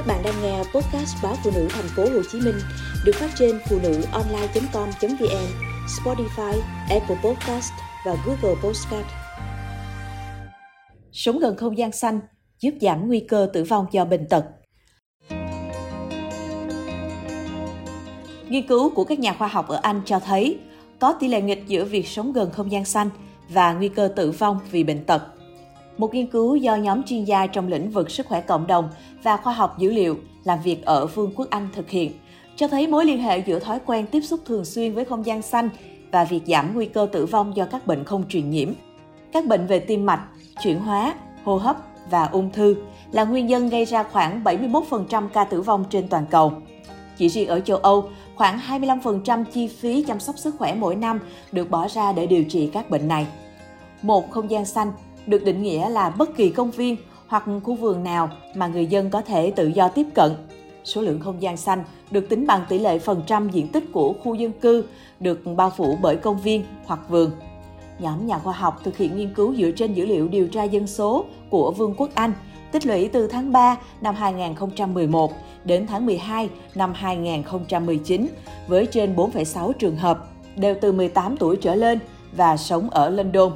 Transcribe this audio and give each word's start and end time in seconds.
Các 0.00 0.06
bạn 0.06 0.22
đang 0.24 0.42
nghe 0.42 0.58
podcast 0.58 1.16
báo 1.22 1.34
phụ 1.44 1.50
nữ 1.54 1.68
thành 1.70 1.88
phố 1.96 2.02
Hồ 2.02 2.22
Chí 2.32 2.40
Minh 2.40 2.54
được 3.04 3.12
phát 3.14 3.30
trên 3.38 3.58
phụ 3.68 3.78
nữ 3.82 4.02
online.com.vn, 4.12 5.46
Spotify, 5.86 6.60
Apple 6.90 7.16
Podcast 7.24 7.72
và 8.06 8.16
Google 8.26 8.60
Podcast. 8.62 9.06
Sống 11.12 11.38
gần 11.38 11.56
không 11.56 11.78
gian 11.78 11.92
xanh 11.92 12.20
giúp 12.60 12.74
giảm 12.80 13.08
nguy 13.08 13.20
cơ 13.20 13.50
tử 13.52 13.64
vong 13.64 13.86
do 13.90 14.04
bệnh 14.04 14.28
tật. 14.28 14.44
Nghiên 18.48 18.66
cứu 18.66 18.90
của 18.90 19.04
các 19.04 19.18
nhà 19.18 19.34
khoa 19.38 19.48
học 19.48 19.68
ở 19.68 19.80
Anh 19.82 20.02
cho 20.04 20.20
thấy 20.20 20.58
có 20.98 21.12
tỷ 21.12 21.28
lệ 21.28 21.40
nghịch 21.40 21.66
giữa 21.66 21.84
việc 21.84 22.08
sống 22.08 22.32
gần 22.32 22.50
không 22.50 22.72
gian 22.72 22.84
xanh 22.84 23.10
và 23.48 23.72
nguy 23.72 23.88
cơ 23.88 24.08
tử 24.16 24.30
vong 24.30 24.58
vì 24.70 24.84
bệnh 24.84 25.04
tật. 25.04 25.39
Một 26.00 26.14
nghiên 26.14 26.26
cứu 26.26 26.56
do 26.56 26.76
nhóm 26.76 27.02
chuyên 27.02 27.24
gia 27.24 27.46
trong 27.46 27.68
lĩnh 27.68 27.90
vực 27.90 28.10
sức 28.10 28.26
khỏe 28.26 28.40
cộng 28.40 28.66
đồng 28.66 28.88
và 29.22 29.36
khoa 29.36 29.52
học 29.52 29.78
dữ 29.78 29.92
liệu 29.92 30.16
làm 30.44 30.58
việc 30.64 30.84
ở 30.84 31.06
Vương 31.06 31.32
quốc 31.36 31.46
Anh 31.50 31.68
thực 31.74 31.90
hiện, 31.90 32.12
cho 32.56 32.68
thấy 32.68 32.86
mối 32.86 33.04
liên 33.04 33.22
hệ 33.22 33.38
giữa 33.38 33.58
thói 33.58 33.78
quen 33.86 34.06
tiếp 34.06 34.20
xúc 34.20 34.40
thường 34.44 34.64
xuyên 34.64 34.94
với 34.94 35.04
không 35.04 35.26
gian 35.26 35.42
xanh 35.42 35.68
và 36.12 36.24
việc 36.24 36.40
giảm 36.46 36.74
nguy 36.74 36.86
cơ 36.86 37.06
tử 37.12 37.26
vong 37.26 37.56
do 37.56 37.64
các 37.64 37.86
bệnh 37.86 38.04
không 38.04 38.28
truyền 38.28 38.50
nhiễm. 38.50 38.72
Các 39.32 39.46
bệnh 39.46 39.66
về 39.66 39.80
tim 39.80 40.06
mạch, 40.06 40.26
chuyển 40.62 40.78
hóa, 40.78 41.14
hô 41.44 41.56
hấp 41.56 41.76
và 42.10 42.24
ung 42.24 42.50
thư 42.50 42.76
là 43.12 43.24
nguyên 43.24 43.46
nhân 43.46 43.68
gây 43.68 43.84
ra 43.84 44.02
khoảng 44.02 44.44
71% 44.44 45.28
ca 45.28 45.44
tử 45.44 45.60
vong 45.60 45.84
trên 45.90 46.08
toàn 46.08 46.26
cầu. 46.30 46.52
Chỉ 47.16 47.28
riêng 47.28 47.48
ở 47.48 47.60
châu 47.60 47.76
Âu, 47.76 48.08
khoảng 48.34 48.58
25% 48.58 49.44
chi 49.44 49.66
phí 49.66 50.02
chăm 50.02 50.20
sóc 50.20 50.38
sức 50.38 50.54
khỏe 50.58 50.74
mỗi 50.74 50.96
năm 50.96 51.20
được 51.52 51.70
bỏ 51.70 51.88
ra 51.88 52.12
để 52.12 52.26
điều 52.26 52.44
trị 52.44 52.70
các 52.72 52.90
bệnh 52.90 53.08
này. 53.08 53.26
Một 54.02 54.30
không 54.30 54.50
gian 54.50 54.64
xanh 54.64 54.92
được 55.30 55.44
định 55.44 55.62
nghĩa 55.62 55.88
là 55.88 56.10
bất 56.10 56.36
kỳ 56.36 56.50
công 56.50 56.70
viên 56.70 56.96
hoặc 57.26 57.44
khu 57.64 57.74
vườn 57.74 58.04
nào 58.04 58.30
mà 58.54 58.66
người 58.66 58.86
dân 58.86 59.10
có 59.10 59.22
thể 59.22 59.50
tự 59.50 59.66
do 59.66 59.88
tiếp 59.88 60.06
cận. 60.14 60.32
Số 60.84 61.02
lượng 61.02 61.20
không 61.20 61.42
gian 61.42 61.56
xanh 61.56 61.84
được 62.10 62.28
tính 62.28 62.46
bằng 62.46 62.64
tỷ 62.68 62.78
lệ 62.78 62.98
phần 62.98 63.22
trăm 63.26 63.50
diện 63.50 63.68
tích 63.68 63.84
của 63.92 64.14
khu 64.24 64.34
dân 64.34 64.52
cư 64.52 64.84
được 65.20 65.40
bao 65.56 65.70
phủ 65.76 65.98
bởi 66.02 66.16
công 66.16 66.38
viên 66.40 66.64
hoặc 66.84 67.00
vườn. 67.08 67.30
Nhóm 67.98 68.26
nhà 68.26 68.38
khoa 68.38 68.52
học 68.52 68.80
thực 68.84 68.96
hiện 68.96 69.16
nghiên 69.16 69.34
cứu 69.34 69.54
dựa 69.54 69.70
trên 69.70 69.94
dữ 69.94 70.06
liệu 70.06 70.28
điều 70.28 70.48
tra 70.48 70.64
dân 70.64 70.86
số 70.86 71.24
của 71.50 71.72
Vương 71.72 71.94
quốc 71.96 72.10
Anh 72.14 72.32
tích 72.72 72.86
lũy 72.86 73.08
từ 73.08 73.26
tháng 73.26 73.52
3 73.52 73.76
năm 74.00 74.14
2011 74.14 75.32
đến 75.64 75.86
tháng 75.86 76.06
12 76.06 76.48
năm 76.74 76.92
2019 76.94 78.26
với 78.68 78.86
trên 78.86 79.16
4,6 79.16 79.72
trường 79.72 79.96
hợp 79.96 80.28
đều 80.56 80.74
từ 80.80 80.92
18 80.92 81.36
tuổi 81.36 81.56
trở 81.56 81.74
lên 81.74 81.98
và 82.32 82.56
sống 82.56 82.90
ở 82.90 83.10
London. 83.10 83.52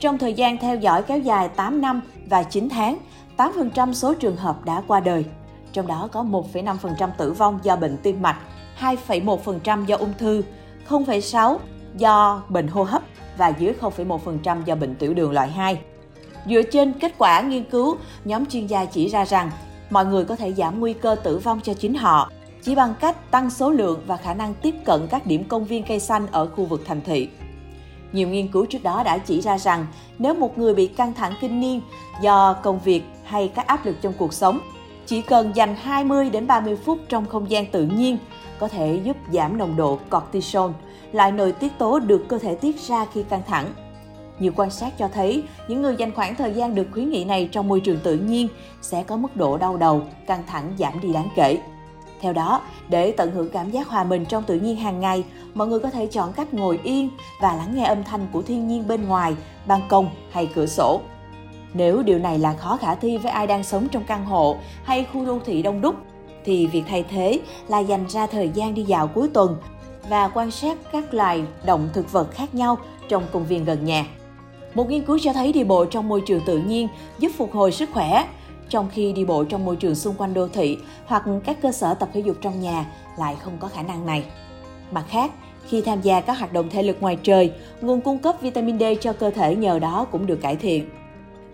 Trong 0.00 0.18
thời 0.18 0.34
gian 0.34 0.58
theo 0.58 0.76
dõi 0.76 1.02
kéo 1.02 1.18
dài 1.18 1.48
8 1.48 1.80
năm 1.80 2.00
và 2.26 2.42
9 2.42 2.68
tháng, 2.68 2.98
8% 3.36 3.92
số 3.92 4.14
trường 4.14 4.36
hợp 4.36 4.64
đã 4.64 4.82
qua 4.86 5.00
đời. 5.00 5.24
Trong 5.72 5.86
đó 5.86 6.08
có 6.12 6.22
1,5% 6.22 7.08
tử 7.18 7.32
vong 7.32 7.58
do 7.62 7.76
bệnh 7.76 7.96
tim 8.02 8.22
mạch, 8.22 8.36
2,1% 8.80 9.84
do 9.84 9.96
ung 9.96 10.12
thư, 10.18 10.42
0,6% 10.88 11.58
do 11.96 12.42
bệnh 12.48 12.68
hô 12.68 12.82
hấp 12.82 13.02
và 13.38 13.48
dưới 13.48 13.72
0,1% 13.80 14.64
do 14.64 14.74
bệnh 14.74 14.94
tiểu 14.94 15.14
đường 15.14 15.32
loại 15.32 15.48
2. 15.48 15.78
Dựa 16.46 16.62
trên 16.62 16.92
kết 16.92 17.14
quả 17.18 17.40
nghiên 17.40 17.64
cứu, 17.64 17.96
nhóm 18.24 18.46
chuyên 18.46 18.66
gia 18.66 18.84
chỉ 18.84 19.08
ra 19.08 19.24
rằng 19.24 19.50
mọi 19.90 20.06
người 20.06 20.24
có 20.24 20.36
thể 20.36 20.52
giảm 20.52 20.80
nguy 20.80 20.92
cơ 20.92 21.14
tử 21.14 21.38
vong 21.38 21.60
cho 21.60 21.74
chính 21.74 21.94
họ 21.94 22.30
chỉ 22.62 22.74
bằng 22.74 22.94
cách 23.00 23.30
tăng 23.30 23.50
số 23.50 23.70
lượng 23.70 24.00
và 24.06 24.16
khả 24.16 24.34
năng 24.34 24.54
tiếp 24.54 24.74
cận 24.84 25.06
các 25.10 25.26
điểm 25.26 25.44
công 25.48 25.64
viên 25.64 25.82
cây 25.82 26.00
xanh 26.00 26.26
ở 26.32 26.46
khu 26.46 26.64
vực 26.64 26.82
thành 26.86 27.00
thị. 27.04 27.28
Nhiều 28.12 28.28
nghiên 28.28 28.48
cứu 28.48 28.66
trước 28.66 28.82
đó 28.82 29.02
đã 29.02 29.18
chỉ 29.18 29.40
ra 29.40 29.58
rằng 29.58 29.86
nếu 30.18 30.34
một 30.34 30.58
người 30.58 30.74
bị 30.74 30.86
căng 30.86 31.14
thẳng 31.14 31.34
kinh 31.40 31.60
niên 31.60 31.80
do 32.22 32.52
công 32.52 32.80
việc 32.80 33.02
hay 33.24 33.48
các 33.48 33.66
áp 33.66 33.86
lực 33.86 33.96
trong 34.00 34.12
cuộc 34.18 34.32
sống, 34.32 34.60
chỉ 35.06 35.22
cần 35.22 35.52
dành 35.54 35.76
20 35.76 36.30
đến 36.30 36.46
30 36.46 36.76
phút 36.76 36.98
trong 37.08 37.26
không 37.26 37.50
gian 37.50 37.66
tự 37.66 37.84
nhiên 37.86 38.18
có 38.58 38.68
thể 38.68 39.00
giúp 39.04 39.16
giảm 39.32 39.58
nồng 39.58 39.76
độ 39.76 39.98
cortisol, 40.10 40.70
loại 41.12 41.32
nội 41.32 41.52
tiết 41.52 41.78
tố 41.78 41.98
được 41.98 42.24
cơ 42.28 42.38
thể 42.38 42.54
tiết 42.54 42.80
ra 42.80 43.06
khi 43.12 43.22
căng 43.22 43.42
thẳng. 43.46 43.66
Nhiều 44.38 44.52
quan 44.56 44.70
sát 44.70 44.98
cho 44.98 45.08
thấy 45.08 45.42
những 45.68 45.82
người 45.82 45.96
dành 45.98 46.14
khoảng 46.14 46.34
thời 46.34 46.52
gian 46.52 46.74
được 46.74 46.86
khuyến 46.92 47.10
nghị 47.10 47.24
này 47.24 47.48
trong 47.52 47.68
môi 47.68 47.80
trường 47.80 47.98
tự 48.02 48.16
nhiên 48.16 48.48
sẽ 48.82 49.02
có 49.02 49.16
mức 49.16 49.36
độ 49.36 49.56
đau 49.56 49.76
đầu, 49.76 50.02
căng 50.26 50.42
thẳng 50.46 50.72
giảm 50.78 51.00
đi 51.00 51.12
đáng 51.12 51.28
kể. 51.36 51.58
Theo 52.20 52.32
đó, 52.32 52.60
để 52.88 53.12
tận 53.12 53.30
hưởng 53.30 53.50
cảm 53.50 53.70
giác 53.70 53.88
hòa 53.88 54.04
mình 54.04 54.24
trong 54.24 54.42
tự 54.42 54.60
nhiên 54.60 54.76
hàng 54.76 55.00
ngày, 55.00 55.24
mọi 55.54 55.68
người 55.68 55.80
có 55.80 55.90
thể 55.90 56.06
chọn 56.06 56.32
cách 56.32 56.54
ngồi 56.54 56.80
yên 56.82 57.10
và 57.40 57.56
lắng 57.56 57.72
nghe 57.74 57.84
âm 57.84 58.04
thanh 58.04 58.26
của 58.32 58.42
thiên 58.42 58.68
nhiên 58.68 58.88
bên 58.88 59.08
ngoài, 59.08 59.34
ban 59.66 59.80
công 59.88 60.10
hay 60.30 60.50
cửa 60.54 60.66
sổ. 60.66 61.00
Nếu 61.74 62.02
điều 62.02 62.18
này 62.18 62.38
là 62.38 62.52
khó 62.52 62.76
khả 62.76 62.94
thi 62.94 63.18
với 63.18 63.32
ai 63.32 63.46
đang 63.46 63.64
sống 63.64 63.88
trong 63.88 64.04
căn 64.04 64.24
hộ 64.24 64.56
hay 64.84 65.06
khu 65.12 65.24
đô 65.24 65.38
thị 65.44 65.62
đông 65.62 65.80
đúc, 65.80 65.94
thì 66.44 66.66
việc 66.66 66.82
thay 66.88 67.04
thế 67.10 67.40
là 67.68 67.78
dành 67.78 68.04
ra 68.08 68.26
thời 68.26 68.48
gian 68.48 68.74
đi 68.74 68.82
dạo 68.82 69.06
cuối 69.06 69.28
tuần 69.34 69.56
và 70.08 70.28
quan 70.28 70.50
sát 70.50 70.78
các 70.92 71.14
loài 71.14 71.42
động 71.66 71.88
thực 71.92 72.12
vật 72.12 72.30
khác 72.30 72.54
nhau 72.54 72.78
trong 73.08 73.22
công 73.32 73.46
viên 73.46 73.64
gần 73.64 73.84
nhà. 73.84 74.06
Một 74.74 74.90
nghiên 74.90 75.04
cứu 75.04 75.18
cho 75.22 75.32
thấy 75.32 75.52
đi 75.52 75.64
bộ 75.64 75.84
trong 75.84 76.08
môi 76.08 76.20
trường 76.20 76.40
tự 76.46 76.58
nhiên 76.58 76.88
giúp 77.18 77.32
phục 77.36 77.54
hồi 77.54 77.72
sức 77.72 77.90
khỏe, 77.92 78.26
trong 78.68 78.88
khi 78.92 79.12
đi 79.12 79.24
bộ 79.24 79.44
trong 79.44 79.64
môi 79.64 79.76
trường 79.76 79.94
xung 79.94 80.14
quanh 80.14 80.34
đô 80.34 80.48
thị 80.48 80.78
hoặc 81.06 81.24
các 81.44 81.62
cơ 81.62 81.72
sở 81.72 81.94
tập 81.94 82.08
thể 82.12 82.20
dục 82.20 82.36
trong 82.40 82.60
nhà 82.60 82.86
lại 83.18 83.36
không 83.44 83.52
có 83.58 83.68
khả 83.68 83.82
năng 83.82 84.06
này. 84.06 84.24
Mặt 84.90 85.04
khác, 85.08 85.30
khi 85.68 85.80
tham 85.80 86.00
gia 86.00 86.20
các 86.20 86.38
hoạt 86.38 86.52
động 86.52 86.70
thể 86.70 86.82
lực 86.82 86.96
ngoài 87.00 87.18
trời, 87.22 87.52
nguồn 87.80 88.00
cung 88.00 88.18
cấp 88.18 88.36
vitamin 88.40 88.78
D 88.78 88.82
cho 89.00 89.12
cơ 89.12 89.30
thể 89.30 89.56
nhờ 89.56 89.78
đó 89.78 90.06
cũng 90.12 90.26
được 90.26 90.40
cải 90.42 90.56
thiện. 90.56 90.88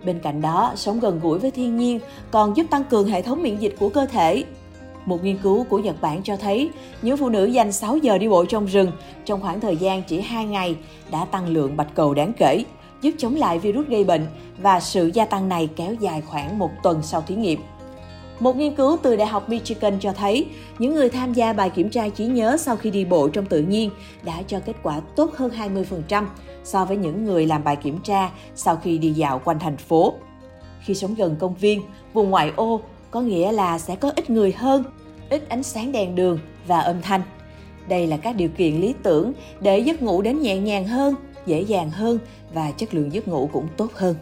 Bên 0.05 0.19
cạnh 0.19 0.41
đó, 0.41 0.73
sống 0.75 0.99
gần 0.99 1.19
gũi 1.19 1.39
với 1.39 1.51
thiên 1.51 1.77
nhiên 1.77 1.99
còn 2.31 2.57
giúp 2.57 2.65
tăng 2.69 2.83
cường 2.83 3.07
hệ 3.07 3.21
thống 3.21 3.43
miễn 3.43 3.57
dịch 3.57 3.75
của 3.79 3.89
cơ 3.89 4.05
thể. 4.05 4.43
Một 5.05 5.23
nghiên 5.23 5.37
cứu 5.37 5.63
của 5.63 5.79
Nhật 5.79 5.95
Bản 6.01 6.23
cho 6.23 6.37
thấy, 6.37 6.69
những 7.01 7.17
phụ 7.17 7.29
nữ 7.29 7.45
dành 7.45 7.71
6 7.71 7.97
giờ 7.97 8.17
đi 8.17 8.27
bộ 8.27 8.45
trong 8.45 8.65
rừng 8.65 8.91
trong 9.25 9.41
khoảng 9.41 9.59
thời 9.59 9.77
gian 9.77 10.03
chỉ 10.03 10.21
2 10.21 10.45
ngày 10.45 10.75
đã 11.11 11.25
tăng 11.25 11.47
lượng 11.47 11.77
bạch 11.77 11.95
cầu 11.95 12.13
đáng 12.13 12.33
kể, 12.37 12.63
giúp 13.05 13.11
chống 13.17 13.35
lại 13.35 13.59
virus 13.59 13.87
gây 13.87 14.03
bệnh 14.03 14.25
và 14.57 14.79
sự 14.79 15.11
gia 15.13 15.25
tăng 15.25 15.49
này 15.49 15.69
kéo 15.75 15.93
dài 15.93 16.21
khoảng 16.21 16.59
một 16.59 16.71
tuần 16.83 17.03
sau 17.03 17.21
thí 17.21 17.35
nghiệm. 17.35 17.59
Một 18.39 18.55
nghiên 18.55 18.75
cứu 18.75 18.97
từ 19.03 19.15
Đại 19.15 19.27
học 19.27 19.49
Michigan 19.49 19.99
cho 19.99 20.13
thấy, 20.13 20.45
những 20.79 20.95
người 20.95 21.09
tham 21.09 21.33
gia 21.33 21.53
bài 21.53 21.69
kiểm 21.69 21.89
tra 21.89 22.09
trí 22.09 22.25
nhớ 22.25 22.57
sau 22.57 22.75
khi 22.75 22.91
đi 22.91 23.05
bộ 23.05 23.29
trong 23.29 23.45
tự 23.45 23.61
nhiên 23.61 23.89
đã 24.23 24.41
cho 24.47 24.59
kết 24.59 24.75
quả 24.83 24.99
tốt 25.15 25.31
hơn 25.35 25.51
20% 26.09 26.25
so 26.63 26.85
với 26.85 26.97
những 26.97 27.25
người 27.25 27.45
làm 27.45 27.63
bài 27.63 27.75
kiểm 27.75 27.99
tra 28.03 28.31
sau 28.55 28.75
khi 28.75 28.97
đi 28.97 29.11
dạo 29.11 29.41
quanh 29.45 29.59
thành 29.59 29.77
phố. 29.77 30.13
Khi 30.81 30.95
sống 30.95 31.15
gần 31.15 31.35
công 31.39 31.55
viên, 31.55 31.81
vùng 32.13 32.29
ngoại 32.29 32.51
ô 32.55 32.81
có 33.11 33.21
nghĩa 33.21 33.51
là 33.51 33.79
sẽ 33.79 33.95
có 33.95 34.11
ít 34.15 34.29
người 34.29 34.51
hơn, 34.51 34.83
ít 35.29 35.49
ánh 35.49 35.63
sáng 35.63 35.91
đèn 35.91 36.15
đường 36.15 36.39
và 36.67 36.79
âm 36.79 37.01
thanh. 37.01 37.21
Đây 37.89 38.07
là 38.07 38.17
các 38.17 38.35
điều 38.35 38.49
kiện 38.49 38.75
lý 38.75 38.93
tưởng 39.03 39.33
để 39.61 39.79
giấc 39.79 40.01
ngủ 40.01 40.21
đến 40.21 40.41
nhẹ 40.41 40.57
nhàng 40.57 40.87
hơn, 40.87 41.15
dễ 41.45 41.61
dàng 41.61 41.91
hơn 41.91 42.19
và 42.53 42.71
chất 42.71 42.93
lượng 42.93 43.13
giấc 43.13 43.27
ngủ 43.27 43.49
cũng 43.53 43.67
tốt 43.77 43.91
hơn. 43.93 44.15